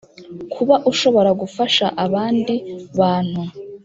kuba 0.53 0.75
ushobora 0.91 1.31
gufasha 1.41 1.85
abandi 2.05 2.53
bantu 2.99 3.41